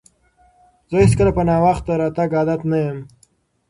[0.89, 2.97] زه هیڅکله په ناوخته راتګ عادت نه یم.